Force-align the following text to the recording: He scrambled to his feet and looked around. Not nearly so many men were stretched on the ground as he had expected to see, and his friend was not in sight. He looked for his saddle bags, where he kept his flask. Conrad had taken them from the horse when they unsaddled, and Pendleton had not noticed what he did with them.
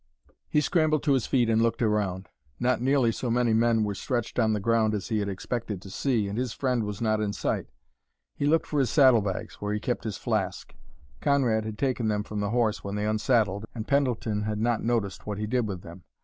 He 0.49 0.61
scrambled 0.61 1.03
to 1.03 1.13
his 1.13 1.27
feet 1.27 1.47
and 1.47 1.61
looked 1.61 1.83
around. 1.83 2.27
Not 2.59 2.81
nearly 2.81 3.11
so 3.11 3.29
many 3.29 3.53
men 3.53 3.83
were 3.83 3.93
stretched 3.93 4.39
on 4.39 4.53
the 4.53 4.59
ground 4.59 4.95
as 4.95 5.09
he 5.09 5.19
had 5.19 5.29
expected 5.29 5.79
to 5.83 5.91
see, 5.91 6.27
and 6.27 6.39
his 6.39 6.53
friend 6.53 6.85
was 6.85 7.01
not 7.01 7.21
in 7.21 7.33
sight. 7.33 7.67
He 8.35 8.47
looked 8.47 8.65
for 8.65 8.79
his 8.79 8.89
saddle 8.89 9.21
bags, 9.21 9.61
where 9.61 9.75
he 9.75 9.79
kept 9.79 10.03
his 10.03 10.17
flask. 10.17 10.73
Conrad 11.19 11.65
had 11.65 11.77
taken 11.77 12.07
them 12.07 12.23
from 12.23 12.39
the 12.39 12.49
horse 12.49 12.83
when 12.83 12.95
they 12.95 13.05
unsaddled, 13.05 13.67
and 13.75 13.87
Pendleton 13.87 14.41
had 14.41 14.57
not 14.57 14.83
noticed 14.83 15.27
what 15.27 15.37
he 15.37 15.45
did 15.45 15.67
with 15.67 15.83
them. 15.83 16.01